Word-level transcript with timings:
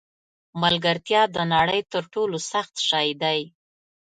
ملګرتیا 0.61 1.21
د 1.35 1.37
نړۍ 1.53 1.81
تر 1.93 2.03
ټولو 2.13 2.37
سخت 2.51 2.75
شی 2.87 3.07
دی. 3.21 3.39